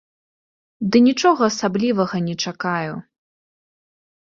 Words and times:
Ды 0.95 1.01
нічога 1.07 1.41
асаблівага 1.51 2.23
не 2.31 2.35
чакаю. 2.47 2.93